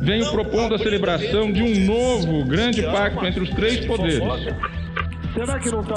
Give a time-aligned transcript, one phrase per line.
[0.00, 4.20] venho propondo a celebração de um novo grande pacto entre os três poderes.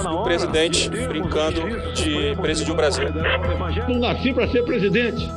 [0.06, 1.62] O presidente brincando
[1.94, 3.06] de presidir o Brasil.
[3.88, 5.28] Não nasci para ser presidente.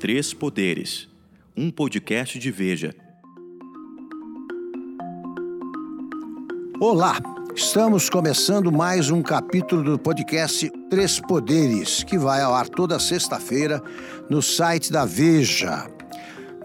[0.00, 1.08] Três Poderes,
[1.56, 2.92] um podcast de Veja.
[6.80, 7.20] Olá,
[7.54, 13.80] estamos começando mais um capítulo do podcast Três Poderes, que vai ao ar toda sexta-feira
[14.28, 15.88] no site da Veja.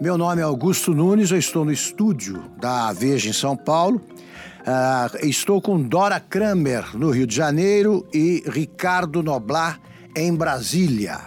[0.00, 4.00] Meu nome é Augusto Nunes, eu estou no estúdio da Veja em São Paulo.
[4.60, 9.80] Uh, estou com Dora Kramer, no Rio de Janeiro, e Ricardo Noblar,
[10.14, 11.18] em Brasília.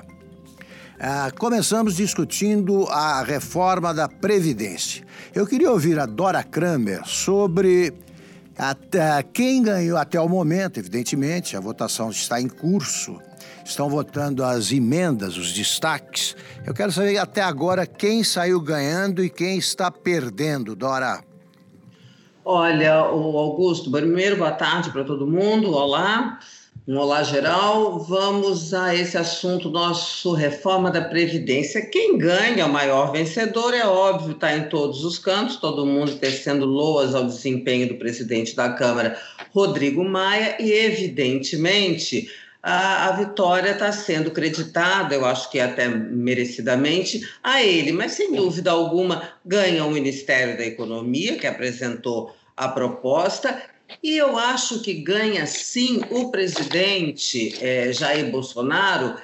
[0.95, 5.03] Uh, começamos discutindo a reforma da Previdência.
[5.35, 7.93] Eu queria ouvir a Dora Kramer sobre
[9.34, 13.20] quem ganhou até o momento, evidentemente, a votação está em curso.
[13.71, 16.35] Estão votando as emendas, os destaques.
[16.67, 21.23] Eu quero saber até agora quem saiu ganhando e quem está perdendo, Dora.
[22.43, 25.73] Olha, o Augusto, primeiro boa tarde para todo mundo.
[25.73, 26.37] Olá.
[26.85, 31.85] Um olá geral, vamos a esse assunto nosso reforma da Previdência.
[31.85, 36.65] Quem ganha, o maior vencedor, é óbvio, está em todos os cantos, todo mundo tecendo
[36.65, 39.17] loas ao desempenho do presidente da Câmara,
[39.54, 42.27] Rodrigo Maia, e evidentemente
[42.62, 48.34] a, a vitória está sendo creditada, eu acho que até merecidamente, a ele, mas sem
[48.34, 53.62] dúvida alguma ganha o Ministério da Economia, que apresentou a proposta,
[54.04, 59.15] e eu acho que ganha sim o presidente é, Jair Bolsonaro,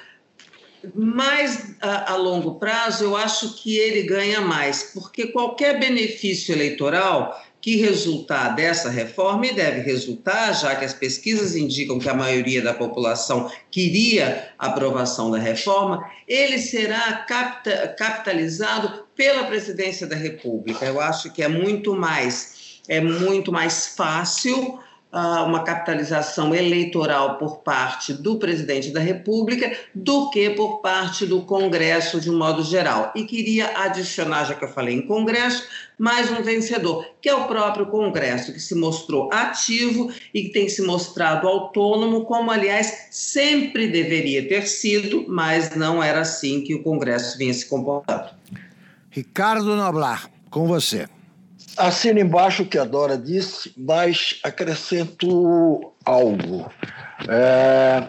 [0.94, 7.40] mas a, a, longo prazo eu acho que ele ganha mais, porque qualquer benefício eleitoral
[7.60, 12.62] que resultar dessa reforma, e deve resultar, já que as pesquisas indicam que a maioria
[12.62, 20.84] da população queria a aprovação da reforma, ele será capta, capitalizado pela presidência da República.
[20.84, 22.56] Eu acho que é muito mais
[22.88, 24.80] é muito mais fácil
[25.12, 32.20] uma capitalização eleitoral por parte do presidente da República do que por parte do Congresso
[32.20, 33.10] de um modo geral.
[33.14, 35.66] E queria adicionar, já que eu falei em Congresso,
[35.98, 40.68] mais um vencedor, que é o próprio Congresso, que se mostrou ativo e que tem
[40.68, 46.82] se mostrado autônomo, como, aliás, sempre deveria ter sido, mas não era assim que o
[46.82, 48.28] Congresso vinha se comportando.
[49.10, 51.08] Ricardo Noblar, com você.
[51.78, 56.70] Assino embaixo o que a Dora disse, mas acrescento algo.
[57.28, 58.08] É,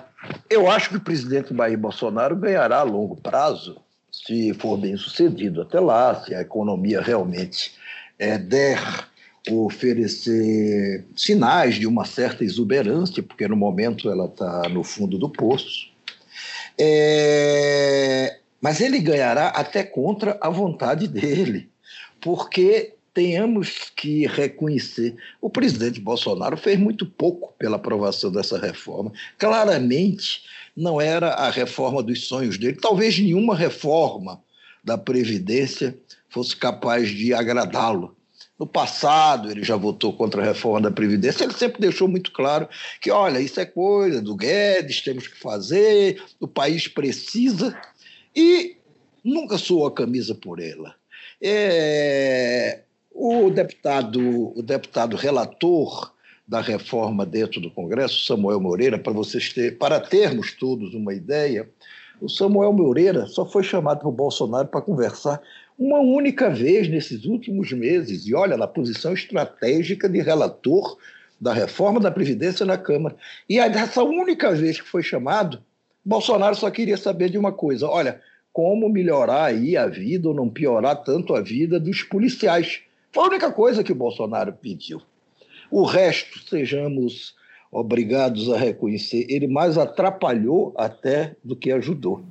[0.50, 3.78] eu acho que o presidente Jair Bolsonaro ganhará a longo prazo,
[4.12, 7.74] se for bem sucedido até lá, se a economia realmente
[8.18, 8.80] é, der
[9.50, 15.90] oferecer sinais de uma certa exuberância, porque no momento ela está no fundo do poço.
[16.78, 21.70] É, mas ele ganhará até contra a vontade dele,
[22.20, 25.16] porque tenhamos que reconhecer.
[25.42, 29.12] O presidente Bolsonaro fez muito pouco pela aprovação dessa reforma.
[29.38, 30.44] Claramente
[30.76, 32.78] não era a reforma dos sonhos dele.
[32.82, 34.42] Talvez nenhuma reforma
[34.84, 35.98] da Previdência
[36.30, 38.16] fosse capaz de agradá-lo.
[38.58, 42.68] No passado, ele já votou contra a reforma da Previdência, ele sempre deixou muito claro
[43.00, 47.80] que, olha, isso é coisa do Guedes, temos que fazer, o país precisa,
[48.36, 48.76] e
[49.24, 50.94] nunca suou a camisa por ela.
[51.42, 52.82] É,
[53.20, 56.14] o deputado, o deputado relator
[56.48, 61.70] da reforma dentro do Congresso, Samuel Moreira, para vocês ter, para termos todos uma ideia,
[62.22, 65.42] o Samuel Moreira só foi chamado por Bolsonaro para conversar
[65.78, 70.98] uma única vez nesses últimos meses, e olha, na posição estratégica de relator
[71.40, 73.18] da reforma da Previdência na Câmara.
[73.50, 75.62] E essa única vez que foi chamado,
[76.06, 78.22] Bolsonaro só queria saber de uma coisa: olha,
[78.52, 82.82] como melhorar aí a vida ou não piorar tanto a vida dos policiais
[83.12, 85.02] foi a única coisa que o Bolsonaro pediu.
[85.72, 87.34] O resto, sejamos
[87.72, 92.24] obrigados a reconhecer, ele mais atrapalhou até do que ajudou.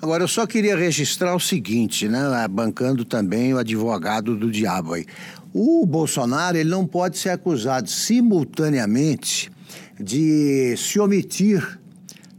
[0.00, 5.04] Agora, eu só queria registrar o seguinte, né, bancando também o advogado do diabo aí.
[5.52, 9.50] O Bolsonaro ele não pode ser acusado simultaneamente
[9.98, 11.77] de se omitir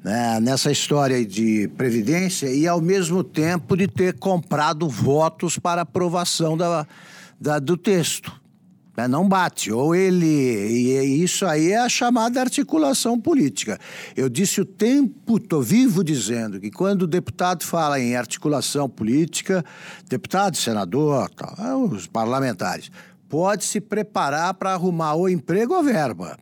[0.04, 6.58] né, nessa história de previdência e ao mesmo tempo de ter comprado votos para aprovação
[6.58, 6.88] da,
[7.40, 8.40] da do texto.
[8.96, 9.72] Né, não bate.
[9.72, 10.26] Ou ele.
[10.26, 13.80] E isso aí é a chamada articulação política.
[14.16, 19.64] Eu disse o tempo, estou vivo dizendo que quando o deputado fala em articulação política,
[20.10, 21.30] deputado, senador,
[21.60, 22.92] é os parlamentares,
[23.30, 26.38] pode se preparar para arrumar ou emprego ou verba.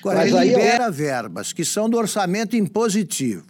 [0.00, 0.92] Agora, Mas libera eu...
[0.92, 3.46] verbas que são do orçamento impositivo.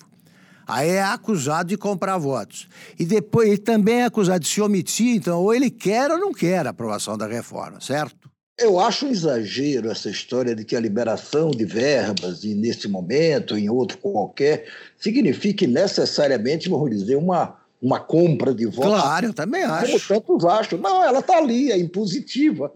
[0.67, 2.69] Aí é acusado de comprar votos.
[2.99, 6.33] E depois ele também é acusado de se omitir, então ou ele quer ou não
[6.33, 8.31] quer a aprovação da reforma, certo?
[8.57, 13.57] Eu acho um exagero essa história de que a liberação de verbas, e nesse momento,
[13.57, 14.67] em outro qualquer,
[14.99, 19.01] signifique necessariamente, vamos dizer, uma, uma compra de votos.
[19.01, 20.07] Claro, eu também acho.
[20.07, 20.79] Como tantos acham.
[20.79, 22.71] Não, ela está ali, é impositiva.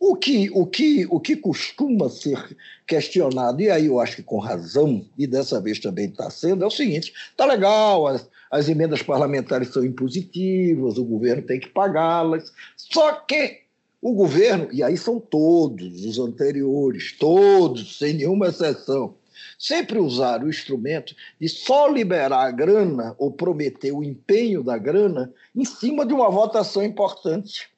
[0.00, 2.56] O que, o, que, o que costuma ser
[2.86, 6.66] questionado, e aí eu acho que com razão, e dessa vez também está sendo, é
[6.66, 12.52] o seguinte: está legal, as, as emendas parlamentares são impositivas, o governo tem que pagá-las,
[12.76, 13.62] só que
[14.00, 19.14] o governo, e aí são todos os anteriores, todos, sem nenhuma exceção,
[19.58, 25.32] sempre usaram o instrumento de só liberar a grana ou prometer o empenho da grana
[25.54, 27.68] em cima de uma votação importante.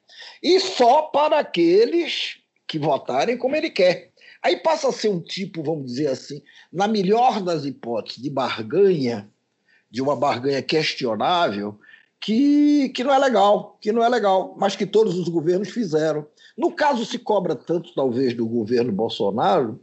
[0.41, 4.11] E só para aqueles que votarem como ele quer.
[4.41, 6.41] Aí passa a ser um tipo, vamos dizer assim,
[6.71, 9.29] na melhor das hipóteses, de barganha,
[9.89, 11.77] de uma barganha questionável,
[12.19, 16.25] que, que não é legal, que não é legal, mas que todos os governos fizeram.
[16.57, 19.79] No caso, se cobra tanto, talvez, do governo Bolsonaro,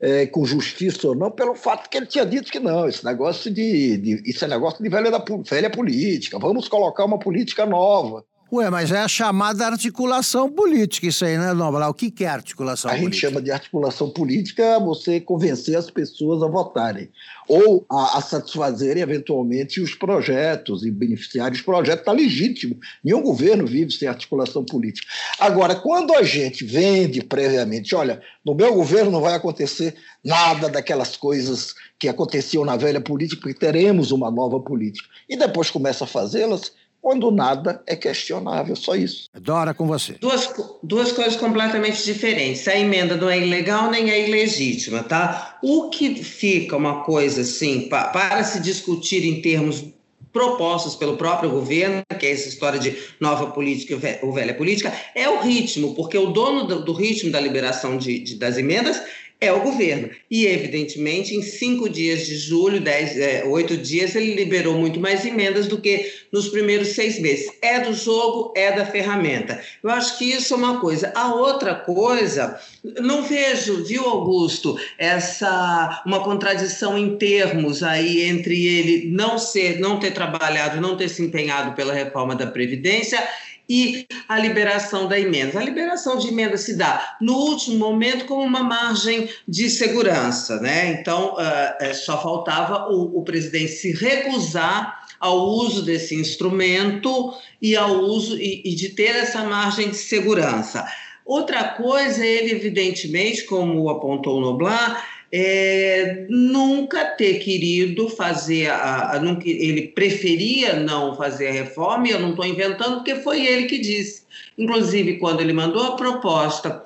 [0.00, 3.50] é, com justiça ou não, pelo fato que ele tinha dito que não, esse negócio
[3.50, 8.24] de, de isso é negócio de velha, da, velha política, vamos colocar uma política nova.
[8.52, 11.90] Ué, mas é a chamada articulação política, isso aí, né, Noblar?
[11.90, 13.10] O que é articulação a política?
[13.10, 17.08] A gente chama de articulação política você convencer as pessoas a votarem
[17.48, 22.00] ou a, a satisfazerem, eventualmente, os projetos e beneficiar os projetos.
[22.00, 22.78] Está legítimo.
[23.02, 25.08] Nenhum governo vive sem articulação política.
[25.40, 31.16] Agora, quando a gente vende previamente, olha, no meu governo não vai acontecer nada daquelas
[31.16, 36.06] coisas que aconteciam na velha política, porque teremos uma nova política, e depois começa a
[36.06, 36.72] fazê-las,
[37.06, 39.30] quando nada é questionável, só isso.
[39.32, 40.14] Dora, com você.
[40.14, 42.66] Duas, duas coisas completamente diferentes.
[42.66, 45.56] A emenda não é ilegal nem é ilegítima, tá?
[45.62, 49.84] O que fica uma coisa assim, pa, para se discutir em termos
[50.32, 55.28] propostos pelo próprio governo, que é essa história de nova política ou velha política, é
[55.30, 59.00] o ritmo, porque o dono do, do ritmo da liberação de, de, das emendas
[59.40, 60.08] é o governo.
[60.30, 65.26] E, evidentemente, em cinco dias de julho, dez, é, oito dias, ele liberou muito mais
[65.26, 67.50] emendas do que nos primeiros seis meses.
[67.60, 69.60] É do jogo, é da ferramenta.
[69.82, 71.12] Eu acho que isso é uma coisa.
[71.14, 72.58] A outra coisa,
[73.00, 79.98] não vejo, viu, Augusto, essa uma contradição em termos aí entre ele não ser, não
[79.98, 83.22] ter trabalhado, não ter se empenhado pela reforma da Previdência
[83.68, 85.58] e a liberação da emenda.
[85.58, 90.92] A liberação de emenda se dá no último momento como uma margem de segurança, né?
[90.92, 97.96] Então, uh, só faltava o, o presidente se recusar ao uso desse instrumento e ao
[98.00, 100.86] uso e, e de ter essa margem de segurança.
[101.24, 109.18] Outra coisa, ele evidentemente, como apontou o Noblar, é, nunca ter querido fazer, a, a,
[109.20, 113.66] nunca, ele preferia não fazer a reforma, e eu não estou inventando, porque foi ele
[113.66, 114.24] que disse.
[114.56, 116.84] Inclusive, quando ele mandou a proposta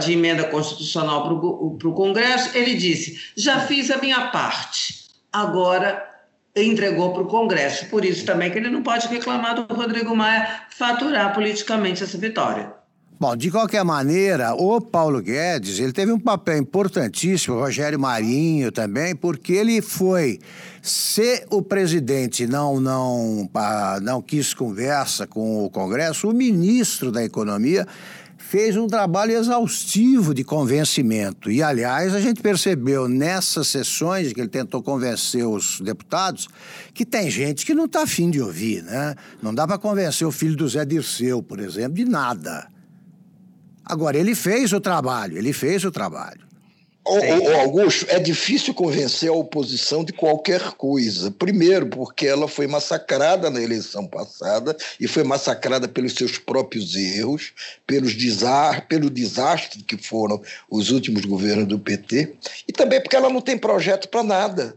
[0.00, 6.04] de emenda constitucional para o Congresso, ele disse: já fiz a minha parte, agora
[6.56, 7.86] entregou para o Congresso.
[7.86, 12.72] Por isso também que ele não pode reclamar do Rodrigo Maia faturar politicamente essa vitória.
[13.18, 18.70] Bom, de qualquer maneira, o Paulo Guedes, ele teve um papel importantíssimo, o Rogério Marinho
[18.70, 20.38] também, porque ele foi,
[20.82, 23.48] se o presidente não, não,
[24.02, 27.86] não quis conversa com o Congresso, o ministro da Economia
[28.36, 31.50] fez um trabalho exaustivo de convencimento.
[31.50, 36.48] E, aliás, a gente percebeu nessas sessões que ele tentou convencer os deputados
[36.92, 39.14] que tem gente que não está afim de ouvir, né?
[39.42, 42.75] Não dá para convencer o filho do Zé Dirceu, por exemplo, de nada.
[43.86, 46.46] Agora, ele fez o trabalho, ele fez o trabalho.
[47.08, 51.30] O, Augusto, é difícil convencer a oposição de qualquer coisa.
[51.30, 57.52] Primeiro, porque ela foi massacrada na eleição passada e foi massacrada pelos seus próprios erros,
[57.86, 62.34] pelos desar, pelo desastre que foram os últimos governos do PT,
[62.66, 64.76] e também porque ela não tem projeto para nada.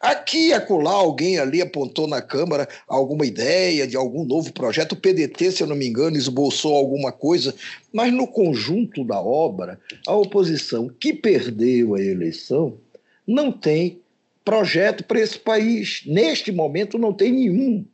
[0.00, 4.92] Aqui e acolá, alguém ali apontou na Câmara alguma ideia de algum novo projeto.
[4.92, 7.54] O PDT, se eu não me engano, esboçou alguma coisa,
[7.92, 12.78] mas no conjunto da obra, a oposição que perdeu a eleição
[13.26, 14.00] não tem
[14.44, 16.02] projeto para esse país.
[16.06, 17.84] Neste momento, não tem nenhum.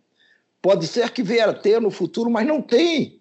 [0.60, 3.18] Pode ser que venha a ter no futuro, mas não tem.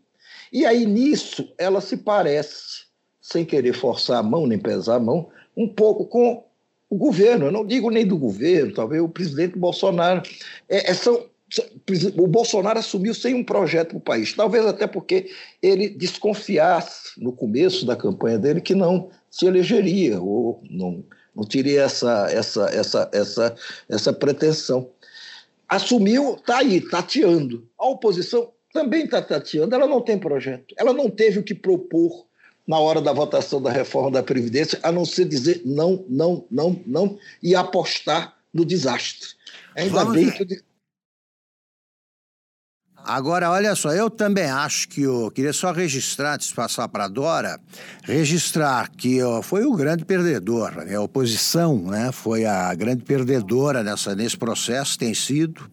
[0.51, 2.83] E aí, nisso, ela se parece,
[3.21, 6.43] sem querer forçar a mão nem pesar a mão, um pouco com
[6.89, 10.21] o governo, eu não digo nem do governo, talvez o presidente Bolsonaro.
[10.69, 11.25] É, é, são,
[12.17, 15.29] o Bolsonaro assumiu sem um projeto para o país, talvez até porque
[15.61, 21.03] ele desconfiasse no começo da campanha dele que não se elegeria, ou não,
[21.35, 23.55] não teria essa, essa, essa, essa,
[23.89, 24.89] essa pretensão.
[25.67, 27.67] assumiu, está aí, tateando.
[27.77, 32.25] A oposição também está tateando, ela não tem projeto, ela não teve o que propor
[32.67, 36.81] na hora da votação da reforma da Previdência, a não ser dizer não, não, não,
[36.85, 39.29] não e apostar no desastre.
[39.75, 40.45] Ainda Vamos bem ver.
[40.45, 40.73] que.
[43.05, 47.03] Agora, olha só, eu também acho que eu queria só registrar, antes de passar para
[47.03, 47.59] a Dora,
[48.03, 50.95] registrar que ó, foi o grande perdedor, né?
[50.95, 52.13] a oposição né?
[52.13, 55.69] foi a grande perdedora nessa, nesse processo, tem sido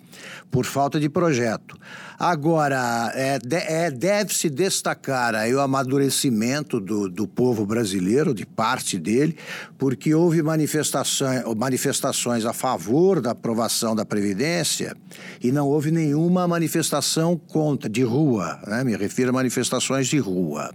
[0.50, 1.76] por falta de projeto.
[2.18, 9.38] Agora, é, é, deve-se destacar aí o amadurecimento do, do povo brasileiro, de parte dele,
[9.78, 14.94] porque houve manifestações, manifestações a favor da aprovação da Previdência
[15.42, 18.84] e não houve nenhuma manifestação contra, de rua, né?
[18.84, 20.74] me refiro a manifestações de rua.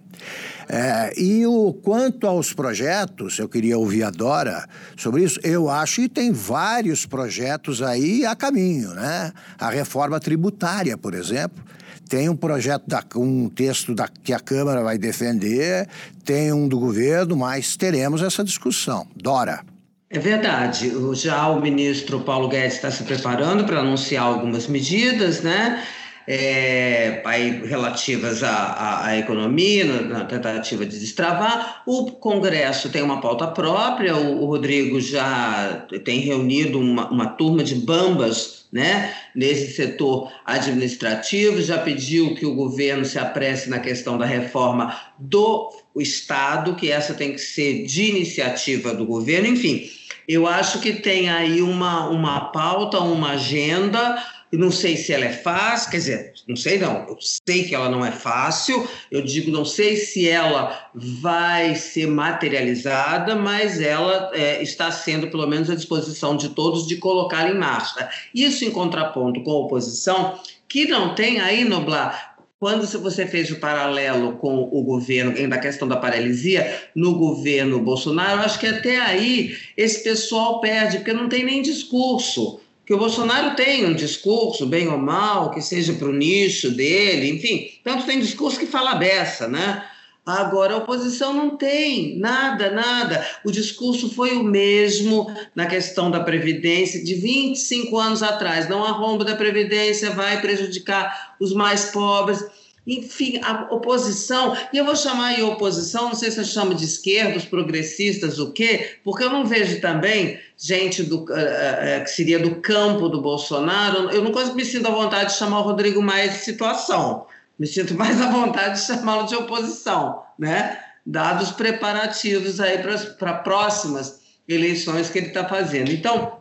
[0.68, 4.68] É, e o quanto aos projetos, eu queria ouvir a Dora
[4.98, 5.40] sobre isso.
[5.44, 9.32] Eu acho que tem vários projetos aí a caminho, né?
[9.60, 11.64] A reforma tributária, por exemplo.
[12.10, 15.88] Tem um projeto, da, um texto da, que a Câmara vai defender,
[16.24, 19.08] tem um do governo, mas teremos essa discussão.
[19.16, 19.62] Dora.
[20.10, 20.92] É verdade.
[21.14, 25.84] Já o ministro Paulo Guedes está se preparando para anunciar algumas medidas, né?
[26.28, 31.84] É, aí, relativas à, à, economia, na, na, tentativa de destravar.
[31.86, 37.64] O Congresso tem uma pauta própria, o, o Rodrigo já tem reunido uma, uma turma
[37.64, 44.18] de bambas né, nesse setor administrativo, já pediu que o governo se apresse na questão
[44.18, 49.90] da reforma do Estado, que essa tem que ser de iniciativa do governo, enfim.
[50.28, 54.18] Eu acho que tem aí uma, uma pauta, uma agenda
[54.52, 57.76] e não sei se ela é fácil, quer dizer, não sei não, eu sei que
[57.76, 64.32] ela não é fácil, eu digo, não sei se ela vai ser materializada, mas ela
[64.34, 68.08] é, está sendo, pelo menos, à disposição de todos de colocar em marcha.
[68.34, 73.60] Isso em contraponto com a oposição, que não tem aí, Noblar, quando você fez o
[73.60, 79.58] paralelo com o governo, da questão da paralisia, no governo Bolsonaro, acho que até aí
[79.76, 84.88] esse pessoal perde, porque não tem nem discurso que o Bolsonaro tem um discurso, bem
[84.88, 89.48] ou mal, que seja para o nicho dele, enfim, tanto tem discurso que fala beça,
[89.48, 89.84] né?
[90.26, 93.24] Agora, a oposição não tem nada, nada.
[93.44, 98.68] O discurso foi o mesmo na questão da Previdência de 25 anos atrás.
[98.68, 102.44] Não arromba da Previdência, vai prejudicar os mais pobres.
[102.88, 106.86] Enfim, a oposição, e eu vou chamar aí oposição, não sei se eu chamo de
[106.86, 112.38] esquerda, os progressistas, o quê, porque eu não vejo também gente do, uh, que seria
[112.38, 116.30] do campo do Bolsonaro, eu não me sinto à vontade de chamar o Rodrigo Maia
[116.30, 117.26] de situação,
[117.58, 120.80] me sinto mais à vontade de chamá-lo de oposição, né?
[121.06, 122.80] dados preparativos aí
[123.20, 125.92] para próximas eleições que ele está fazendo.
[125.92, 126.40] Então,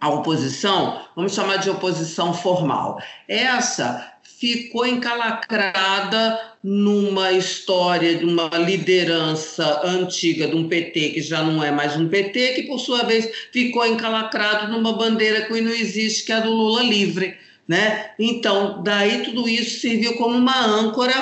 [0.00, 3.00] a oposição, vamos chamar de oposição formal.
[3.28, 4.11] Essa
[4.42, 11.70] ficou encalacrada numa história de uma liderança antiga de um PT que já não é
[11.70, 16.32] mais um PT, que por sua vez ficou encalacrado numa bandeira que não existe, que
[16.32, 17.36] é a do Lula livre.
[17.68, 18.10] Né?
[18.18, 21.14] Então, daí tudo isso serviu como uma âncora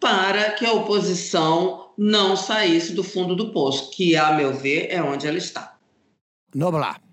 [0.00, 5.02] para que a oposição não saísse do fundo do poço, que, a meu ver, é
[5.02, 5.76] onde ela está.
[6.54, 7.05] Noblar.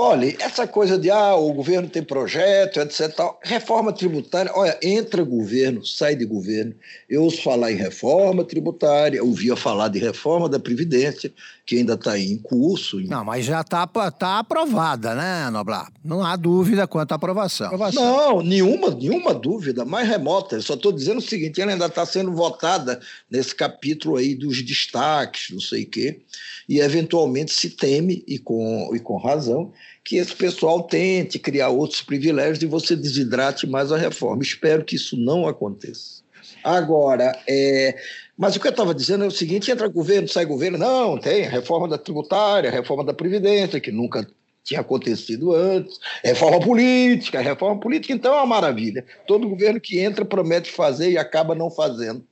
[0.00, 3.12] Olha, essa coisa de ah, o governo tem projeto, etc.
[3.12, 6.72] Tal, reforma tributária, olha, entra governo, sai de governo.
[7.10, 11.32] Eu ouço falar em reforma tributária, ouvia falar de reforma da Previdência,
[11.68, 12.98] que ainda está em curso.
[13.00, 15.92] Não, mas já está tá aprovada, né, Noblar?
[16.02, 17.66] Não há dúvida quanto à aprovação.
[17.66, 18.02] aprovação.
[18.02, 20.56] Não, nenhuma, nenhuma dúvida, mais remota.
[20.56, 22.98] Eu só estou dizendo o seguinte: ela ainda está sendo votada
[23.30, 26.20] nesse capítulo aí dos destaques, não sei o quê,
[26.66, 29.70] e eventualmente se teme, e com, e com razão,
[30.02, 34.42] que esse pessoal tente criar outros privilégios e você desidrate mais a reforma.
[34.42, 36.22] Espero que isso não aconteça.
[36.64, 37.94] Agora, é,
[38.38, 40.78] mas o que eu estava dizendo é o seguinte: entra governo, sai governo.
[40.78, 44.24] Não, tem reforma da tributária, reforma da Previdência, que nunca
[44.62, 49.04] tinha acontecido antes, reforma política, reforma política, então é uma maravilha.
[49.26, 52.24] Todo governo que entra promete fazer e acaba não fazendo.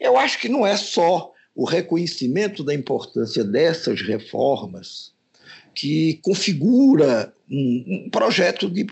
[0.00, 5.12] Eu acho que não é só o reconhecimento da importância dessas reformas
[5.74, 8.86] que configura um, um projeto de,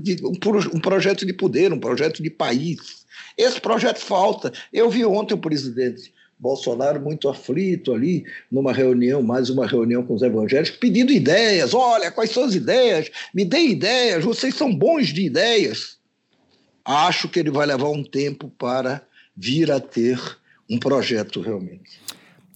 [0.00, 0.32] de um,
[0.74, 3.04] um, projeto de poder, um projeto de país.
[3.36, 4.50] Esse projeto falta.
[4.72, 10.14] Eu vi ontem o presidente Bolsonaro muito aflito ali, numa reunião, mais uma reunião com
[10.14, 11.74] os evangélicos, pedindo ideias.
[11.74, 13.10] Olha, quais são as ideias?
[13.34, 15.98] Me dê ideias, vocês são bons de ideias.
[16.84, 19.02] Acho que ele vai levar um tempo para
[19.36, 20.18] vir a ter
[20.70, 22.00] um projeto realmente.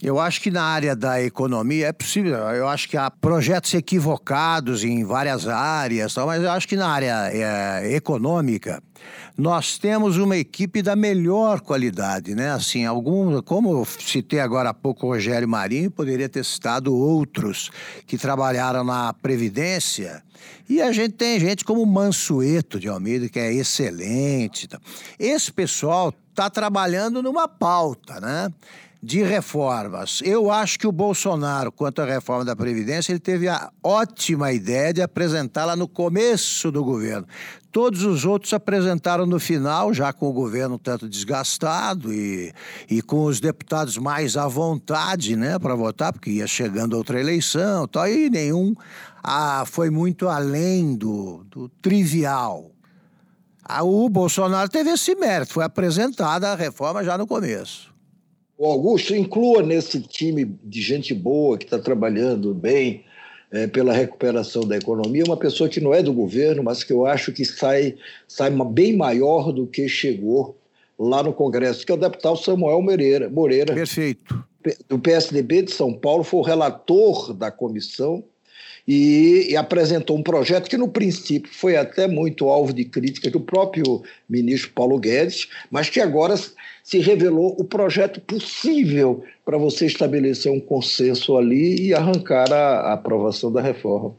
[0.03, 2.35] Eu acho que na área da economia é possível.
[2.35, 7.31] Eu acho que há projetos equivocados em várias áreas, mas eu acho que na área
[7.33, 8.83] é, econômica
[9.39, 12.51] nós temos uma equipe da melhor qualidade, né?
[12.51, 17.71] Assim, algum, como citei agora há pouco o Rogério Marinho, poderia ter citado outros
[18.05, 20.21] que trabalharam na Previdência.
[20.69, 24.69] E a gente tem gente como Mansueto de Almeida, que é excelente.
[25.17, 28.53] Esse pessoal está trabalhando numa pauta, né?
[29.03, 30.21] De reformas.
[30.25, 34.93] Eu acho que o Bolsonaro, quanto à reforma da Previdência, ele teve a ótima ideia
[34.93, 37.27] de apresentá-la no começo do governo.
[37.73, 42.53] Todos os outros apresentaram no final, já com o governo tanto desgastado e,
[42.89, 47.89] e com os deputados mais à vontade né, para votar, porque ia chegando outra eleição
[47.89, 48.73] tal, e nenhum
[49.21, 52.71] ah, foi muito além do, do trivial.
[53.65, 57.92] Ah, o Bolsonaro teve esse mérito, foi apresentada a reforma já no começo.
[58.63, 63.03] O Augusto inclua nesse time de gente boa que está trabalhando bem
[63.51, 67.05] é, pela recuperação da economia uma pessoa que não é do governo, mas que eu
[67.05, 67.97] acho que sai,
[68.29, 70.57] sai bem maior do que chegou
[70.97, 73.29] lá no Congresso, que é o deputado Samuel Moreira.
[73.29, 74.45] Moreira Perfeito.
[74.89, 78.23] Do PSDB de São Paulo, foi o relator da comissão
[78.87, 83.41] e, e, apresentou um projeto que, no princípio, foi até muito alvo de críticas do
[83.41, 86.35] próprio ministro Paulo Guedes, mas que agora
[86.83, 92.93] se revelou o projeto possível para você estabelecer um consenso ali e arrancar a, a
[92.95, 94.15] aprovação da reforma.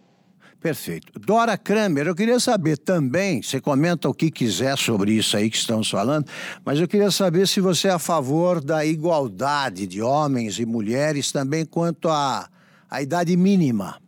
[0.62, 1.20] Perfeito.
[1.20, 5.58] Dora Kramer, eu queria saber também, você comenta o que quiser sobre isso aí que
[5.58, 6.26] estamos falando,
[6.64, 11.34] mas eu queria saber se você é a favor da igualdade de homens e mulheres
[11.34, 12.48] também quanto à,
[12.90, 14.02] à idade mínima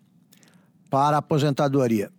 [0.96, 2.10] para a aposentadoria.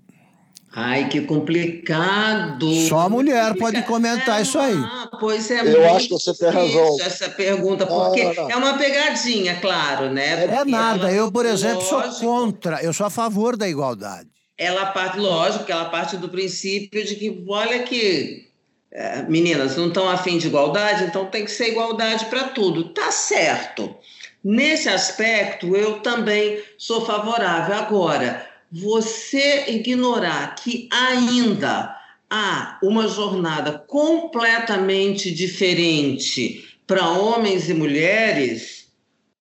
[0.71, 2.71] Ai, que complicado.
[2.87, 4.77] Só a mulher pode comentar é, isso aí.
[4.77, 6.99] Ah, pois é Eu acho que você tem razão.
[7.01, 8.51] Essa pergunta, porque não, não, não.
[8.51, 10.47] é uma pegadinha, claro, né?
[10.47, 11.11] Porque é nada.
[11.11, 14.29] Eu, por exemplo, lógico, sou contra, eu sou a favor da igualdade.
[14.59, 18.51] Ela parte, lógico, que ela parte do princípio de que, olha que
[18.93, 22.91] é, meninas não estão afim de igualdade, então tem que ser igualdade para tudo.
[22.91, 23.97] Tá certo.
[24.45, 27.75] Nesse aspecto, eu também sou favorável.
[27.75, 31.97] Agora, você ignorar que ainda
[32.31, 38.87] há uma jornada completamente diferente para homens e mulheres,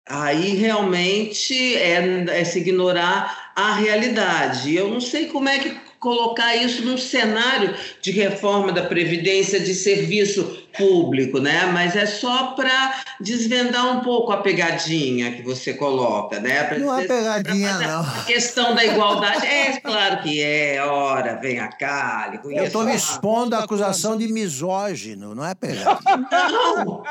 [0.07, 4.75] aí realmente é, é se ignorar a realidade.
[4.75, 9.73] Eu não sei como é que colocar isso num cenário de reforma da Previdência de
[9.73, 11.65] serviço público, né?
[11.67, 16.63] Mas é só para desvendar um pouco a pegadinha que você coloca, né?
[16.63, 18.01] Pra não é pegadinha, não.
[18.01, 23.55] A questão da igualdade, é claro que é, ora, vem cá, Eu estou me expondo
[23.55, 25.99] à acusação de misógino, não é pegadinha.
[26.51, 27.03] Não,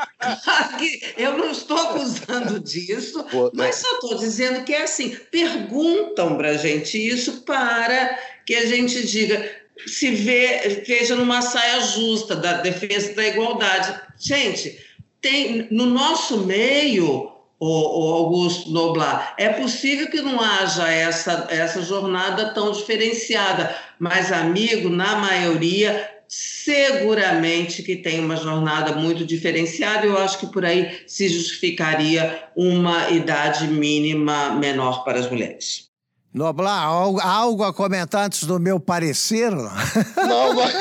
[1.17, 6.57] eu não estou acusando disso, mas só estou dizendo que é assim, perguntam para a
[6.57, 9.49] gente isso para que a gente diga,
[9.85, 13.99] se vê, veja numa saia justa da defesa da igualdade.
[14.19, 14.79] Gente,
[15.21, 22.53] tem no nosso meio, o, Augusto Noblar, é possível que não haja essa, essa jornada
[22.53, 30.05] tão diferenciada, mas, amigo, na maioria, seguramente que tem uma jornada muito diferenciada.
[30.05, 35.89] Eu acho que por aí se justificaria uma idade mínima menor para as mulheres.
[36.35, 39.49] Noblar, algo, algo a comentar antes do meu parecer?
[39.51, 40.73] Não, mas...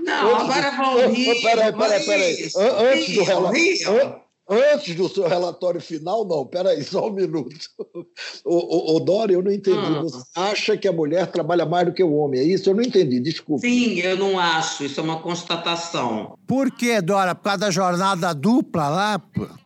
[0.00, 1.42] não agora vamos rir.
[1.42, 2.50] Peraí, peraí, peraí.
[2.94, 4.22] Antes do relatório.
[4.48, 7.54] Antes do seu relatório final, não, peraí, só um minuto.
[8.42, 9.78] O, o, o Dória, eu não entendi.
[9.78, 10.02] Hum.
[10.02, 12.40] Você acha que a mulher trabalha mais do que o homem?
[12.40, 12.70] É isso?
[12.70, 13.60] Eu não entendi, desculpa.
[13.60, 14.84] Sim, eu não acho.
[14.84, 16.38] Isso é uma constatação.
[16.46, 17.34] Por que, Dora?
[17.34, 19.22] Por causa da jornada dupla lá?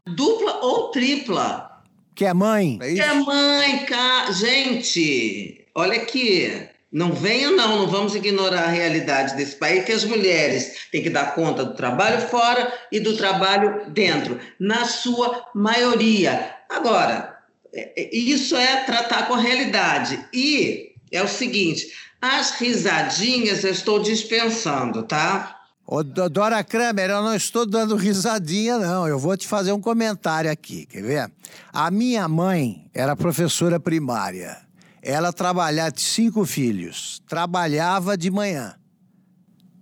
[0.06, 1.75] Dupla ou tripla?
[2.16, 2.78] Que é mãe.
[2.80, 4.32] É que é mãe, cara.
[4.32, 6.66] Gente, olha aqui.
[6.90, 11.10] Não venha, não, não vamos ignorar a realidade desse país, que as mulheres têm que
[11.10, 16.54] dar conta do trabalho fora e do trabalho dentro, na sua maioria.
[16.70, 17.38] Agora,
[17.74, 20.18] é, é, isso é tratar com a realidade.
[20.32, 25.55] E é o seguinte: as risadinhas eu estou dispensando, tá?
[25.88, 29.06] Ô, Dora Kramer, eu não estou dando risadinha, não.
[29.06, 31.32] Eu vou te fazer um comentário aqui, quer ver?
[31.72, 34.58] A minha mãe era professora primária.
[35.00, 38.74] Ela trabalhava, cinco filhos, trabalhava de manhã,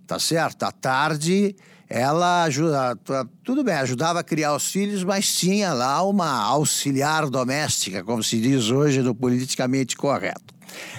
[0.05, 0.61] tá certo?
[0.61, 1.55] À tarde,
[1.89, 2.95] ela ajuda,
[3.43, 8.39] tudo bem, ajudava a criar os filhos, mas tinha lá uma auxiliar doméstica, como se
[8.39, 10.54] diz hoje no politicamente correto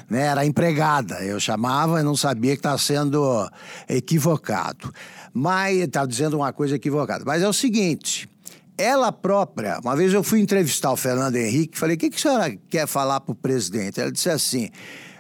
[0.09, 0.23] né?
[0.23, 1.23] Era empregada.
[1.25, 3.51] Eu chamava e não sabia que estava sendo
[3.89, 4.93] equivocado.
[5.33, 7.25] Mas estava dizendo uma coisa equivocada.
[7.25, 8.29] Mas é o seguinte:
[8.77, 12.21] ela própria, uma vez eu fui entrevistar o Fernando Henrique, falei: o que, que a
[12.21, 14.01] senhora quer falar para o presidente?
[14.01, 14.71] Ela disse assim.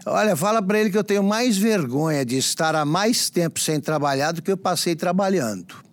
[0.08, 3.80] Olha, fala para ele que eu tenho mais vergonha de estar há mais tempo sem
[3.80, 5.85] trabalhar do que eu passei trabalhando.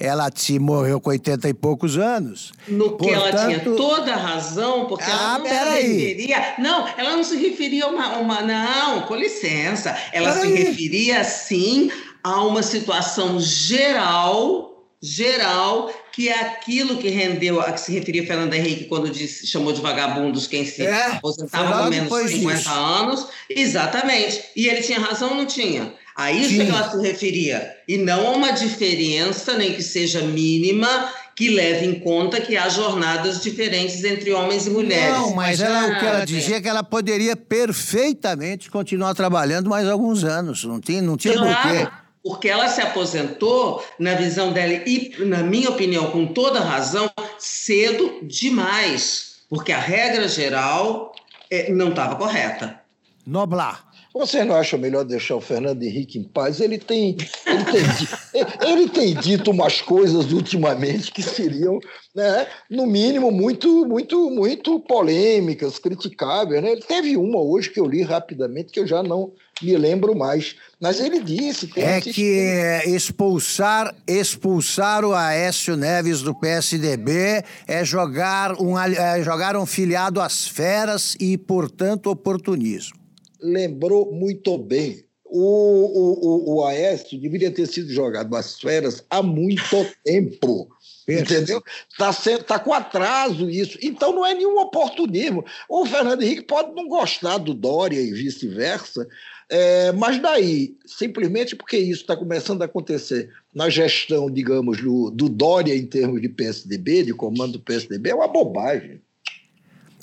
[0.00, 2.52] Ela se morreu com 80 e poucos anos.
[2.68, 3.36] No que Portanto...
[3.36, 6.54] ela tinha toda a razão, porque ah, ela não se referia.
[6.58, 8.18] Não, ela não se referia a uma.
[8.18, 9.96] uma não, com licença.
[10.12, 10.54] Ela pera se aí.
[10.54, 11.90] referia, sim,
[12.22, 18.52] a uma situação geral, geral, que é aquilo que rendeu, a que se referia Fernando
[18.54, 22.70] Henrique quando disse, chamou de vagabundos quem se é, aposentava com menos de 50 disso.
[22.70, 23.28] anos.
[23.48, 24.44] Exatamente.
[24.56, 25.92] E ele tinha razão ou não tinha?
[26.18, 26.66] A isso Sim.
[26.66, 27.76] que ela se referia.
[27.86, 30.88] E não a uma diferença, nem que seja mínima,
[31.36, 35.16] que leve em conta que há jornadas diferentes entre homens e mulheres.
[35.16, 39.88] Não, mas ela, o que ela dizia é que ela poderia perfeitamente continuar trabalhando mais
[39.88, 40.64] alguns anos.
[40.64, 41.62] Não tinha, não tinha claro.
[41.62, 41.88] porquê
[42.20, 48.18] porque ela se aposentou, na visão dela, e na minha opinião, com toda razão, cedo
[48.22, 51.14] demais, porque a regra geral
[51.48, 52.80] é, não estava correta.
[53.24, 53.87] Noblar.
[54.18, 56.58] Você não acha melhor deixar o Fernando Henrique em paz?
[56.60, 61.78] Ele tem, ele tem, ele tem dito umas coisas ultimamente que seriam,
[62.12, 66.60] né, no mínimo, muito, muito, muito polêmicas, criticáveis.
[66.60, 66.72] Né?
[66.72, 69.30] Ele teve uma hoje que eu li rapidamente que eu já não
[69.62, 70.56] me lembro mais.
[70.80, 71.70] Mas ele disse.
[71.76, 79.64] é que expulsar, expulsar o Aécio Neves do PSDB é jogar um, é jogar um
[79.64, 82.97] filiado às feras e, portanto, oportunismo.
[83.40, 85.04] Lembrou muito bem.
[85.24, 90.68] O, o, o, o Aécio deveria ter sido jogado às feras há muito tempo.
[91.06, 91.62] Entendeu?
[91.90, 93.78] Está tá com atraso isso.
[93.82, 95.44] Então não é nenhum oportunismo.
[95.68, 99.08] O Fernando Henrique pode não gostar do Dória e vice-versa,
[99.50, 105.28] é, mas daí, simplesmente porque isso está começando a acontecer na gestão, digamos, do, do
[105.28, 109.00] Dória em termos de PSDB, de comando do PSDB, é uma bobagem.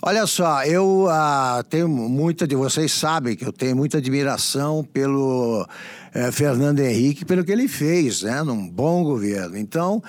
[0.07, 5.63] Olha só, eu uh, tenho muita de vocês sabem que eu tenho muita admiração pelo
[5.63, 9.57] uh, Fernando Henrique, pelo que ele fez, né, num bom governo.
[9.57, 10.03] Então,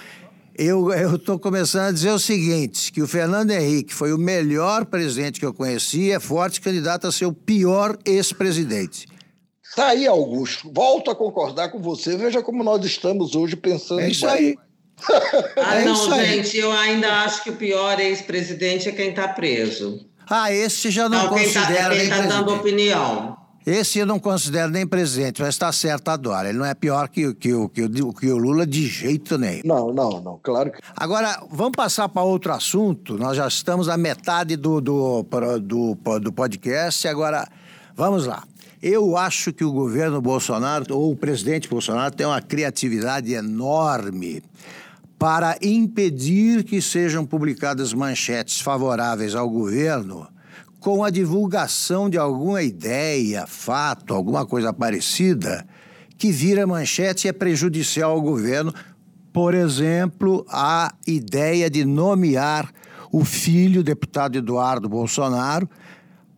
[0.54, 5.40] eu estou começando a dizer o seguinte: que o Fernando Henrique foi o melhor presidente
[5.40, 9.06] que eu conheci, é forte candidato a ser o pior ex-presidente.
[9.74, 10.70] Tá aí, Augusto.
[10.74, 12.18] Volto a concordar com você.
[12.18, 14.58] Veja como nós estamos hoje pensando é isso aí.
[15.56, 20.06] Ah, é não, gente, eu ainda acho que o pior ex-presidente é quem está preso.
[20.28, 23.36] Ah, esse já não, não considero quem está tá dando opinião.
[23.64, 26.48] Esse eu não considero nem presidente, mas está certo, adora.
[26.48, 29.62] Ele não é pior que, que, que, que, que o Lula de jeito nenhum.
[29.64, 30.78] Não, não, não, claro que.
[30.96, 33.18] Agora, vamos passar para outro assunto.
[33.18, 35.26] Nós já estamos na metade do, do,
[35.60, 37.08] do, do podcast.
[37.08, 37.48] Agora,
[37.96, 38.44] vamos lá.
[38.80, 44.44] Eu acho que o governo Bolsonaro, ou o presidente Bolsonaro, tem uma criatividade enorme
[45.18, 50.26] para impedir que sejam publicadas manchetes favoráveis ao governo
[50.78, 55.66] com a divulgação de alguma ideia, fato, alguma coisa parecida
[56.18, 58.72] que vira manchete e é prejudicial ao governo.
[59.32, 62.72] Por exemplo, a ideia de nomear
[63.12, 65.68] o filho, deputado Eduardo Bolsonaro,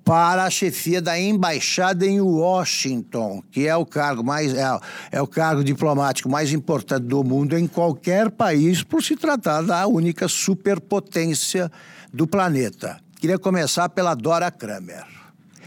[0.08, 4.64] para a chefia da embaixada em Washington, que é o cargo mais é,
[5.12, 9.86] é, o cargo diplomático mais importante do mundo em qualquer país, por se tratar da
[9.86, 11.70] única superpotência
[12.10, 12.98] do planeta.
[13.20, 15.04] Queria começar pela Dora Kramer.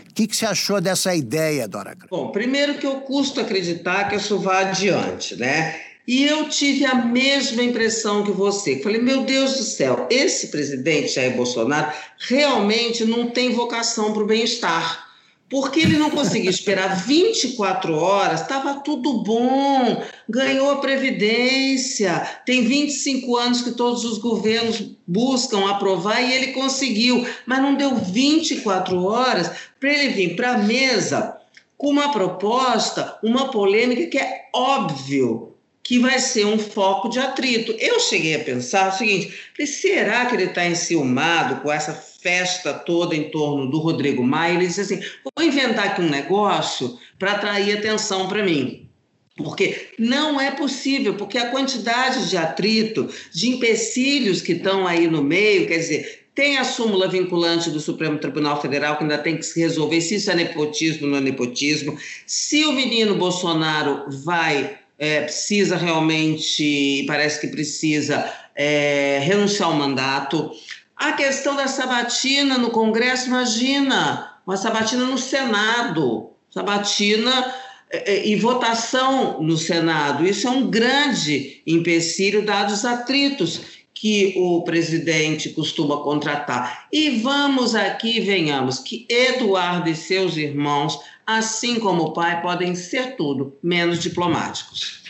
[0.10, 1.95] O que, que você achou dessa ideia, Dora?
[2.10, 5.90] Bom, primeiro que eu custo acreditar que isso vá adiante, né?
[6.08, 8.82] E eu tive a mesma impressão que você.
[8.82, 14.28] Falei, meu Deus do céu, esse presidente Jair Bolsonaro realmente não tem vocação para o
[14.28, 15.10] bem-estar.
[15.48, 23.38] Porque ele não conseguiu esperar 24 horas, estava tudo bom, ganhou a Previdência, tem 25
[23.38, 29.52] anos que todos os governos buscam aprovar e ele conseguiu, mas não deu 24 horas
[29.80, 31.38] para ele vir para a mesa
[31.78, 35.51] com uma proposta, uma polêmica que é óbvio
[35.91, 37.75] que vai ser um foco de atrito.
[37.77, 39.34] Eu cheguei a pensar o seguinte:
[39.65, 44.54] será que ele está enciumado com essa festa toda em torno do Rodrigo Maia?
[44.54, 45.01] Ele disse assim:
[45.36, 48.88] vou inventar aqui um negócio para atrair atenção para mim.
[49.36, 55.21] Porque não é possível, porque a quantidade de atrito, de empecilhos que estão aí no
[55.21, 59.43] meio, quer dizer, tem a súmula vinculante do Supremo Tribunal Federal, que ainda tem que
[59.43, 64.80] se resolver se isso é nepotismo ou não é nepotismo, se o menino Bolsonaro vai
[65.02, 70.52] é, precisa realmente, parece que precisa é, renunciar ao mandato.
[70.96, 77.52] A questão da sabatina no Congresso, imagina, uma sabatina no Senado, sabatina
[77.90, 80.24] é, é, e votação no Senado.
[80.24, 86.88] Isso é um grande empecilho, dados os atritos que o presidente costuma contratar.
[86.92, 91.00] E vamos aqui, venhamos, que Eduardo e seus irmãos,
[91.38, 95.04] assim como o pai, podem ser tudo, menos diplomáticos.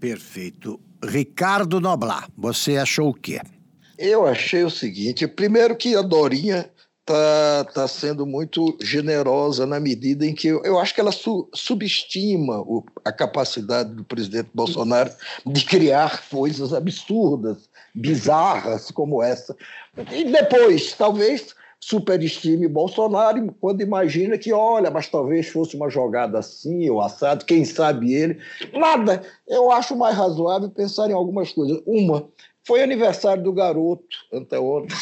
[0.00, 0.80] Perfeito.
[1.04, 3.40] Ricardo Noblar, você achou o quê?
[3.98, 10.26] Eu achei o seguinte: primeiro, que a Dorinha está tá sendo muito generosa na medida
[10.26, 15.10] em que eu, eu acho que ela su, subestima o, a capacidade do presidente Bolsonaro
[15.46, 19.56] de criar coisas absurdas, bizarras como essa.
[20.12, 26.88] E depois, talvez superestime Bolsonaro quando imagina que, olha, mas talvez fosse uma jogada assim
[26.90, 28.40] ou assado, quem sabe ele.
[28.72, 29.22] Nada.
[29.46, 31.80] Eu acho mais razoável pensar em algumas coisas.
[31.86, 32.28] Uma,
[32.66, 34.96] foi aniversário do garoto anteontem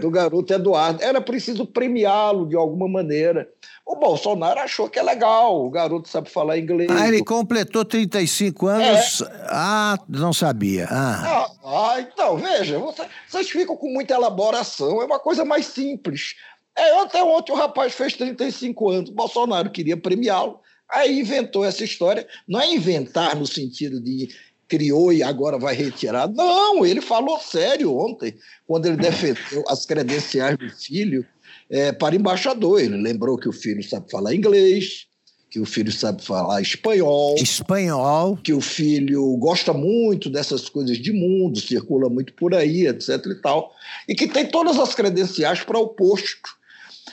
[0.00, 1.02] do garoto Eduardo.
[1.02, 3.48] Era preciso premiá-lo de alguma maneira.
[3.88, 6.90] O Bolsonaro achou que é legal, o garoto sabe falar inglês.
[6.90, 9.22] Ah, ele completou 35 anos.
[9.22, 9.46] É.
[9.48, 10.86] Ah, não sabia.
[10.90, 11.22] Ah.
[11.24, 16.34] ah, ah então, veja, vocês ficam com muita elaboração, é uma coisa mais simples.
[16.76, 21.82] É, até ontem o rapaz fez 35 anos, o Bolsonaro queria premiá-lo, aí inventou essa
[21.82, 22.28] história.
[22.46, 24.28] Não é inventar no sentido de
[24.68, 26.28] criou e agora vai retirar.
[26.28, 31.26] Não, ele falou sério ontem, quando ele defendeu as credenciais do filho
[31.70, 32.80] é, para embaixador.
[32.80, 35.06] Ele lembrou que o filho sabe falar inglês,
[35.50, 37.36] que o filho sabe falar espanhol.
[37.38, 38.36] Espanhol.
[38.36, 43.34] Que o filho gosta muito dessas coisas de mundo, circula muito por aí, etc e
[43.40, 43.72] tal.
[44.06, 46.58] E que tem todas as credenciais para o posto.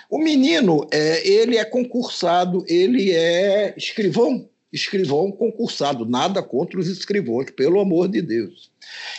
[0.10, 7.50] O menino, é, ele é concursado, ele é escrivão escrivão concursado, nada contra os escrivãos,
[7.52, 8.70] pelo amor de Deus.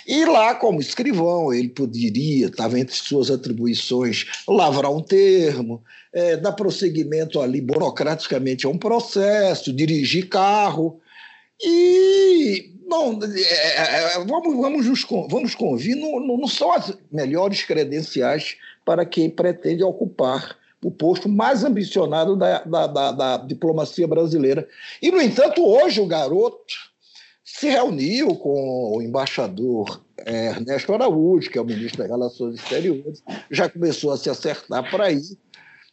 [0.06, 6.52] E lá, como escrivão, ele poderia, estava entre suas atribuições, lavrar um termo, é, dar
[6.52, 11.00] prosseguimento ali burocraticamente a um processo, dirigir carro.
[11.60, 18.56] E não, é, é, vamos, vamos, nos, vamos convir, não, não são as melhores credenciais
[18.84, 24.68] para quem pretende ocupar o posto mais ambicionado da, da, da, da, diplomacia brasileira.
[25.00, 26.74] E, no entanto, hoje o garoto
[27.44, 33.22] se reuniu com o embaixador é, Ernesto Araújo, que é o ministro das Relações Exteriores,
[33.50, 35.20] já começou a se acertar por aí,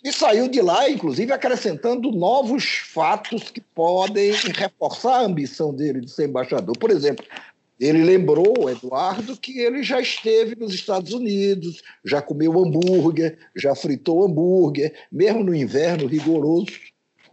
[0.04, 6.12] e saiu de lá, inclusive, acrescentando novos fatos que podem reforçar a ambição dele de
[6.12, 6.78] ser embaixador.
[6.78, 7.26] Por exemplo,
[7.80, 14.24] ele lembrou, Eduardo, que ele já esteve nos Estados Unidos, já comeu hambúrguer, já fritou
[14.24, 16.72] hambúrguer, mesmo no inverno rigoroso.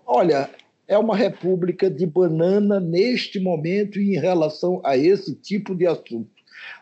[0.06, 0.50] Olha,
[0.88, 6.30] é uma república de banana neste momento e em relação a esse tipo de assunto.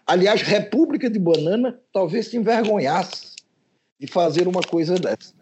[0.07, 3.37] Aliás, república de banana talvez se envergonhasse
[4.01, 5.35] de fazer uma coisa dessa.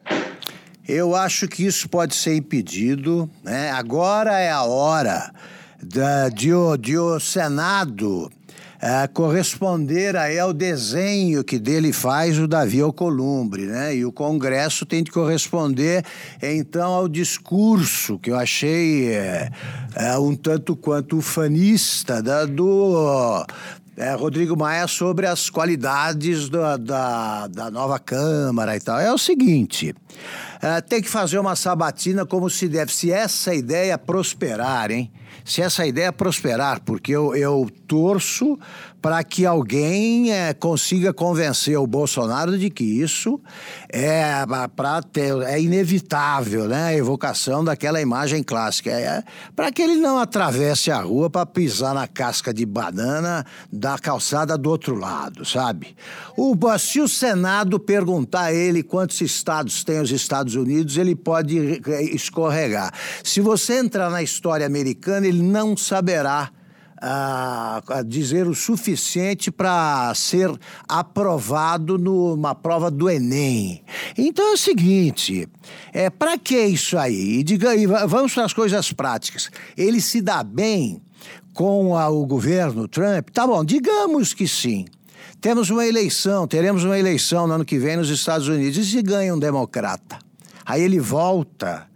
[0.88, 3.31] Eu acho que isso pode ser impedido.
[3.44, 3.70] Né?
[3.70, 5.33] Agora é a hora
[5.92, 8.31] da, de, de o Senado
[8.81, 13.94] é, corresponder aí ao desenho que dele faz o Davi Alcolumbre, né?
[13.96, 16.05] E o Congresso tem de corresponder,
[16.42, 19.51] então, ao discurso que eu achei é,
[19.94, 23.46] é, um tanto quanto ufanista da, do
[23.96, 29.01] é, Rodrigo Maia sobre as qualidades da, da, da, nova Câmara e tal.
[29.01, 29.94] É o seguinte:
[30.61, 32.92] é, tem que fazer uma sabatina como se deve.
[32.92, 35.11] Se essa ideia prosperar, hein?
[35.46, 38.59] Se essa ideia prosperar, porque eu, eu torço
[39.00, 43.40] para que alguém é, consiga convencer o Bolsonaro de que isso
[43.88, 45.00] é para
[45.46, 46.85] é inevitável, né?
[46.85, 49.22] A evocação daquela imagem clássica, é,
[49.54, 54.56] para que ele não atravesse a rua para pisar na casca de banana da calçada
[54.59, 55.96] do outro lado, sabe?
[56.37, 61.56] O, se o Senado perguntar a ele quantos estados tem os Estados Unidos, ele pode
[62.12, 62.92] escorregar.
[63.22, 66.50] Se você entrar na história americana, ele não saberá
[67.00, 70.50] a, a dizer o suficiente para ser
[70.88, 73.82] aprovado numa prova do Enem.
[74.16, 75.48] Então é o seguinte,
[75.92, 77.38] é para que isso aí?
[77.38, 79.50] E diga, e vamos para as coisas práticas.
[79.76, 81.00] Ele se dá bem
[81.52, 83.30] com a, o governo Trump?
[83.30, 84.85] Tá bom, digamos que sim.
[85.40, 88.76] Temos uma eleição, teremos uma eleição no ano que vem nos Estados Unidos.
[88.76, 90.18] E se ganha um democrata?
[90.64, 91.87] Aí ele volta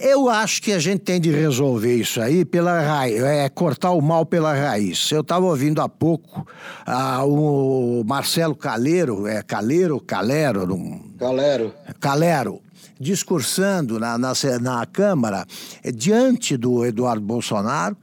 [0.00, 4.00] eu acho que a gente tem de resolver isso aí pela raiz, é cortar o
[4.00, 5.10] mal pela raiz.
[5.10, 6.46] Eu estava ouvindo há pouco
[6.86, 10.66] ah, o Marcelo Caleiro, é Caleiro, Calero.
[11.18, 12.60] Calero, Calero,
[13.00, 15.44] discursando na, na, na Câmara
[15.82, 17.96] é, diante do Eduardo Bolsonaro,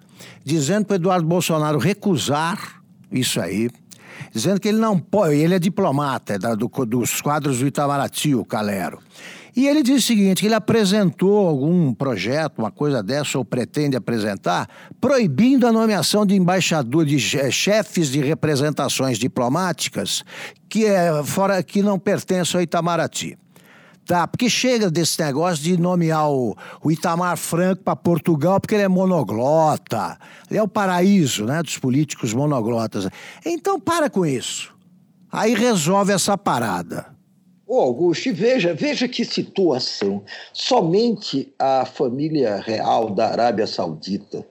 [0.44, 2.82] dizendo para o Eduardo Bolsonaro recusar
[3.12, 3.70] isso aí,
[4.34, 8.36] dizendo que ele não pode, ele é diplomata é da, do, dos quadros do Itamaraty,
[8.36, 9.00] o Calero
[9.56, 13.96] E ele diz o seguinte: que ele apresentou algum projeto, uma coisa dessa, ou pretende
[13.96, 14.68] apresentar,
[15.00, 20.24] proibindo a nomeação de embaixadores, de chefes de representações diplomáticas
[20.68, 23.38] que, é, fora, que não pertencem ao Itamaraty.
[24.06, 28.84] Tá, porque chega desse negócio de nomear o, o Itamar Franco para Portugal porque ele
[28.84, 30.20] é monoglota.
[30.48, 33.08] Ele é o paraíso né, dos políticos monoglotas.
[33.44, 34.72] Então para com isso.
[35.32, 37.15] Aí resolve essa parada.
[37.68, 40.24] Ô Augusto, veja, veja que situação.
[40.54, 44.46] Somente a família real da Arábia Saudita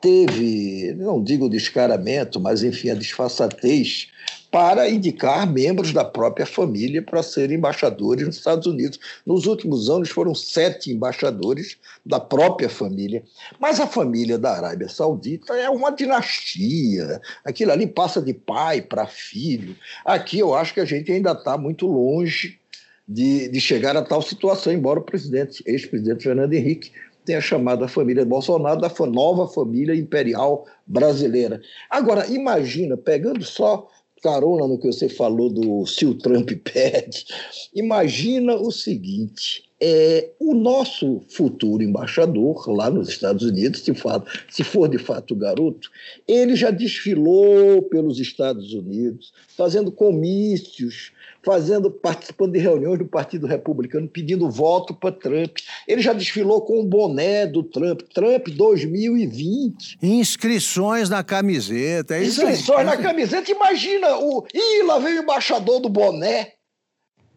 [0.00, 4.08] teve, não digo descaramento, mas enfim, a disfarçatez
[4.52, 9.00] para indicar membros da própria família para serem embaixadores nos Estados Unidos.
[9.24, 13.24] Nos últimos anos foram sete embaixadores da própria família.
[13.58, 17.18] Mas a família da Arábia Saudita é uma dinastia.
[17.42, 19.74] Aquilo ali passa de pai para filho.
[20.04, 22.60] Aqui eu acho que a gente ainda está muito longe
[23.08, 26.92] de, de chegar a tal situação, embora o presidente, ex-presidente Fernando Henrique,
[27.24, 31.60] tenha chamado a família Bolsonaro da nova família imperial brasileira.
[31.88, 33.88] Agora, imagina, pegando só
[34.22, 37.26] carona no que você falou do se o Trump pede,
[37.74, 44.62] imagina o seguinte: é, o nosso futuro embaixador lá nos Estados Unidos, se, for, se
[44.62, 45.90] for de fato garoto,
[46.28, 51.10] ele já desfilou pelos Estados Unidos, fazendo comícios,
[51.44, 55.58] fazendo, participando de reuniões do Partido Republicano, pedindo voto para Trump.
[55.88, 59.98] Ele já desfilou com o boné do Trump, Trump 2020.
[60.00, 64.46] Inscrições na camiseta, é isso Inscrições na camiseta, imagina o.
[64.54, 66.52] Ih, lá veio o embaixador do boné.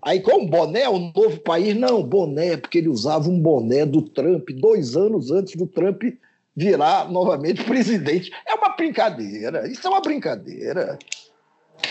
[0.06, 4.48] Aí, como boné, o novo país, não, boné, porque ele usava um boné do Trump
[4.52, 6.04] dois anos antes do Trump
[6.56, 8.32] virar novamente presidente.
[8.48, 11.00] É uma brincadeira, isso é uma brincadeira.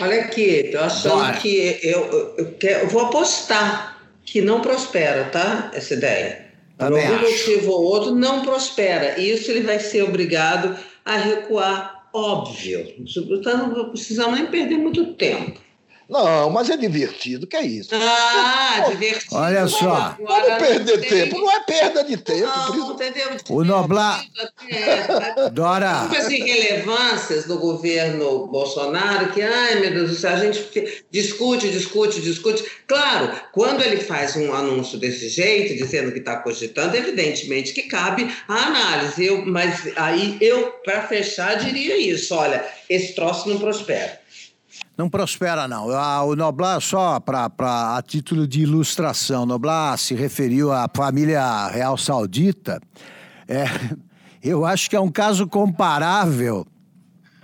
[0.00, 1.36] Olha aqui, tô achando Bora.
[1.38, 5.72] que eu, eu, eu, eu, vou apostar que não prospera, tá?
[5.74, 6.44] Essa ideia.
[6.78, 9.18] Por algum motivo ou outro, não prospera.
[9.20, 12.94] Isso ele vai ser obrigado a recuar, óbvio.
[12.98, 15.60] Não precisamos nem perder muito tempo.
[16.08, 17.90] Não, mas é divertido, que é isso?
[17.94, 19.36] Ah, Pô, divertido.
[19.36, 20.16] Olha só.
[20.18, 22.46] Não é perder tempo, não é perda de tempo.
[22.46, 22.92] Não, isso...
[22.92, 23.28] entendeu?
[23.48, 24.24] O Noblar...
[24.68, 26.04] É, Dora...
[26.04, 32.20] Muitas irrelevâncias do governo Bolsonaro, que, ai meu Deus do céu, a gente discute, discute,
[32.20, 32.64] discute.
[32.86, 38.30] Claro, quando ele faz um anúncio desse jeito, dizendo que está cogitando, evidentemente que cabe
[38.46, 39.24] a análise.
[39.24, 44.20] Eu, mas aí eu, para fechar, diria isso, olha, esse troço não prospera.
[44.96, 45.88] Não prospera, não.
[46.28, 52.80] O Noblar, só para a título de ilustração, Noblar se referiu à família real saudita.
[53.48, 53.64] É,
[54.42, 56.66] eu acho que é um caso comparável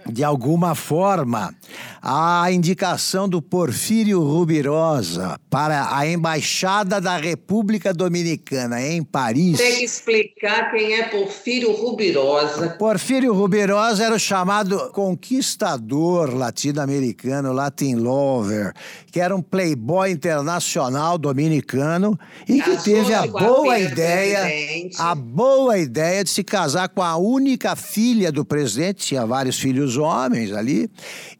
[0.06, 1.54] de alguma forma,
[2.02, 9.58] a indicação do Porfírio Rubirosa para a Embaixada da República Dominicana em Paris.
[9.58, 12.70] Tem que explicar quem é Porfírio Rubirosa.
[12.78, 18.72] Porfírio Rubirosa era o chamado conquistador latino-americano, Latin Lover,
[19.10, 26.24] que era um playboy internacional dominicano e que teve a boa ideia, a boa ideia
[26.24, 30.90] de se casar com a única filha do presidente, tinha vários filhos homens ali,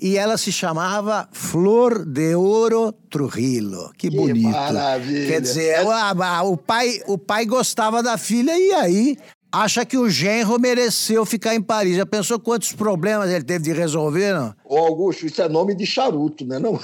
[0.01, 3.91] e ela se chamava Flor de Ouro Trujillo.
[3.97, 4.49] Que, que bonito.
[4.49, 5.27] Maravilha.
[5.27, 9.17] Quer dizer, o, o, pai, o pai gostava da filha e aí
[9.53, 11.97] acha que o genro mereceu ficar em Paris.
[11.97, 14.55] Já pensou quantos problemas ele teve de resolver, não?
[14.65, 16.59] Ô, Augusto, isso é nome de charuto, né?
[16.59, 16.79] Não?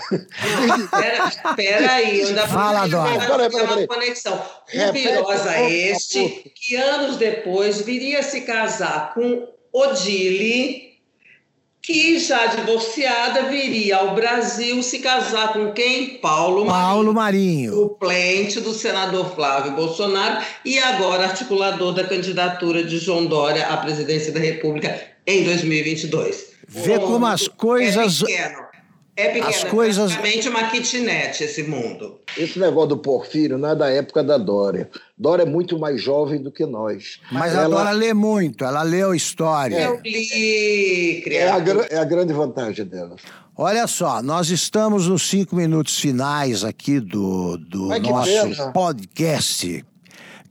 [0.90, 3.18] Pera, pera aí, eu ainda Fala, Dora.
[3.20, 4.40] Pera, pera, uma conexão.
[4.75, 10.96] Rubirosa este, que anos depois viria se casar com Odile,
[11.87, 16.18] que já divorciada viria ao Brasil se casar com quem?
[16.18, 23.27] Paulo, Paulo Marinho, suplente do senador Flávio Bolsonaro e agora articulador da candidatura de João
[23.27, 26.57] Dória à presidência da República em 2022.
[26.66, 28.25] Vê como as coisas.
[28.29, 28.66] É.
[29.17, 30.13] É pequeno, as coisas...
[30.13, 32.21] é uma kitnet esse mundo.
[32.37, 34.91] Esse negócio do Porfírio não é da época da Dória.
[35.17, 37.19] Dória é muito mais jovem do que nós.
[37.33, 37.65] Mas ela...
[37.65, 39.81] a Dória lê muito, ela leu história.
[39.81, 41.57] Eu li, é a,
[41.89, 43.17] é a grande vantagem dela.
[43.57, 49.83] Olha só, nós estamos nos cinco minutos finais aqui do, do nosso podcast.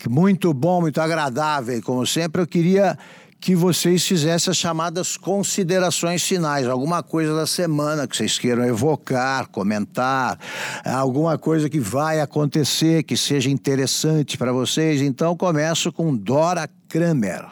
[0.09, 1.79] Muito bom, muito agradável.
[1.83, 2.97] Como sempre, eu queria
[3.45, 9.47] que vocês fizessem as chamadas considerações finais, alguma coisa da semana que vocês queiram evocar,
[9.49, 10.39] comentar,
[10.83, 14.99] alguma coisa que vai acontecer que seja interessante para vocês.
[14.99, 17.45] Então, começo com Dora Kramer.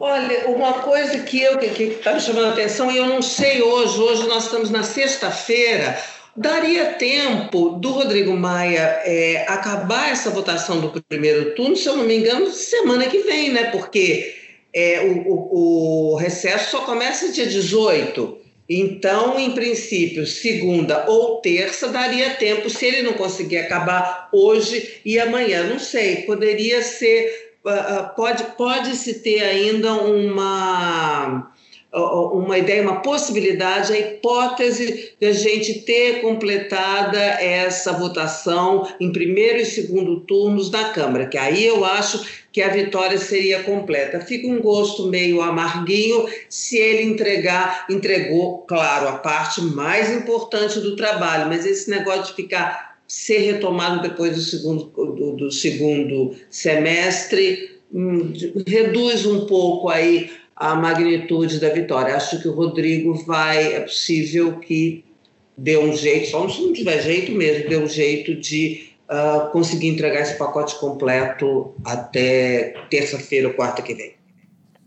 [0.00, 3.62] Olha, uma coisa que eu que está me chamando a atenção e eu não sei
[3.62, 5.96] hoje, hoje nós estamos na sexta-feira,
[6.38, 12.04] Daria tempo do Rodrigo Maia é, acabar essa votação do primeiro turno, se eu não
[12.04, 13.64] me engano, semana que vem, né?
[13.72, 14.37] Porque
[14.72, 18.38] é, o, o, o recesso só começa dia 18.
[18.68, 25.18] Então, em princípio, segunda ou terça daria tempo, se ele não conseguir acabar hoje e
[25.18, 25.64] amanhã.
[25.64, 27.48] Não sei, poderia ser.
[27.64, 31.50] Uh, pode, pode se ter ainda uma
[31.92, 39.58] uma ideia, uma possibilidade, a hipótese de a gente ter completada essa votação em primeiro
[39.58, 42.22] e segundo turnos da Câmara, que aí eu acho
[42.52, 44.20] que a vitória seria completa.
[44.20, 50.94] Fica um gosto meio amarguinho se ele entregar, entregou, claro, a parte mais importante do
[50.94, 57.78] trabalho, mas esse negócio de ficar ser retomado depois do segundo, do, do segundo semestre
[57.90, 58.34] hum,
[58.66, 62.16] reduz um pouco aí a magnitude da vitória.
[62.16, 65.04] Acho que o Rodrigo vai, é possível que
[65.56, 69.88] dê um jeito, só se não tiver jeito mesmo, dê um jeito de uh, conseguir
[69.88, 74.14] entregar esse pacote completo até terça-feira ou quarta que vem.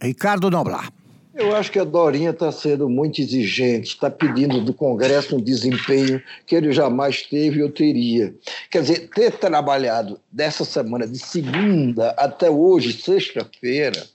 [0.01, 0.91] Ricardo Noblar.
[1.33, 6.21] Eu acho que a Dorinha está sendo muito exigente, está pedindo do Congresso um desempenho
[6.45, 8.35] que ele jamais teve ou teria.
[8.69, 14.05] Quer dizer, ter trabalhado dessa semana, de segunda até hoje, sexta-feira,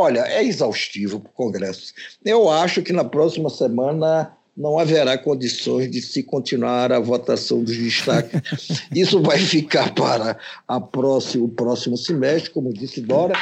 [0.00, 1.92] Olha, é exaustivo para o Congresso.
[2.24, 7.76] Eu acho que na próxima semana não haverá condições de se continuar a votação dos
[7.76, 8.40] destaques.
[8.94, 10.38] Isso vai ficar para
[10.68, 13.34] a próximo, o próximo semestre, como disse Dora,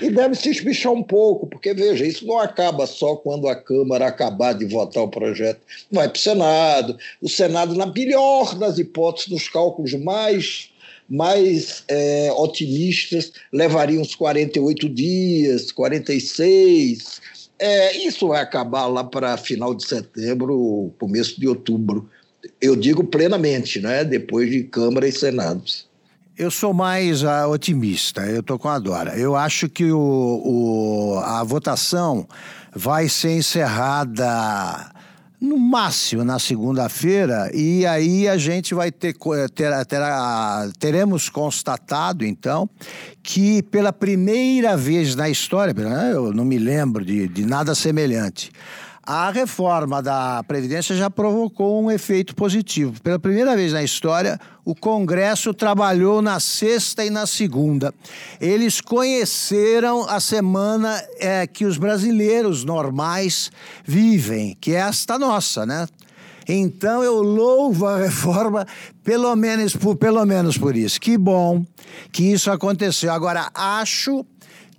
[0.00, 4.06] e deve se espichar um pouco, porque, veja, isso não acaba só quando a Câmara
[4.06, 5.62] acabar de votar o projeto.
[5.90, 6.96] Vai para o Senado.
[7.20, 10.70] O Senado, na melhor das hipóteses, nos cálculos mais
[11.08, 17.20] mais é, otimistas levariam uns 48 dias, 46.
[17.58, 22.08] É, isso vai acabar lá para final de setembro, começo de outubro.
[22.60, 24.04] Eu digo plenamente, né?
[24.04, 25.62] depois de Câmara e Senado.
[26.36, 29.16] Eu sou mais uh, otimista, eu estou com a Dora.
[29.16, 29.98] Eu acho que o,
[30.44, 32.26] o, a votação
[32.74, 34.92] vai ser encerrada
[35.44, 39.14] no máximo na segunda-feira, e aí a gente vai ter,
[39.54, 40.00] ter, ter,
[40.78, 42.68] teremos constatado, então,
[43.22, 45.74] que pela primeira vez na história,
[46.12, 48.50] eu não me lembro de, de nada semelhante,
[49.06, 53.00] a reforma da Previdência já provocou um efeito positivo.
[53.02, 57.92] Pela primeira vez na história, o Congresso trabalhou na sexta e na segunda.
[58.40, 63.50] Eles conheceram a semana é, que os brasileiros normais
[63.84, 65.86] vivem, que é esta nossa, né?
[66.48, 68.66] Então eu louvo a reforma
[69.02, 71.00] pelo menos por, pelo menos por isso.
[71.00, 71.64] Que bom
[72.12, 73.12] que isso aconteceu.
[73.12, 74.24] Agora acho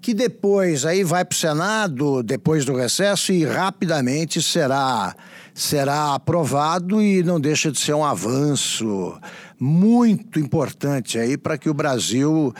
[0.05, 5.15] que depois aí vai para o Senado, depois do recesso, e rapidamente será,
[5.51, 9.19] será aprovado e não deixa de ser um avanço
[9.59, 12.53] muito importante aí para que o Brasil,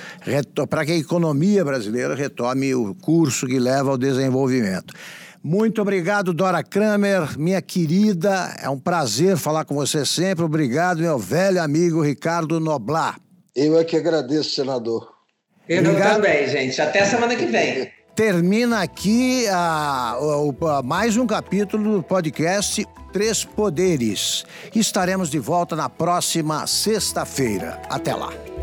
[0.68, 4.92] para que a economia brasileira retome o curso que leva ao desenvolvimento.
[5.44, 8.56] Muito obrigado, Dora Kramer, minha querida.
[8.60, 10.44] É um prazer falar com você sempre.
[10.44, 13.20] Obrigado, meu velho amigo Ricardo Noblar.
[13.56, 15.15] Eu é que agradeço, senador.
[15.68, 16.16] Eu Obrigado.
[16.16, 16.82] também, gente.
[16.82, 17.92] Até semana que vem.
[18.16, 24.46] Termina aqui a, a, a, mais um capítulo do podcast Três Poderes.
[24.74, 27.82] Estaremos de volta na próxima sexta-feira.
[27.90, 28.55] Até lá.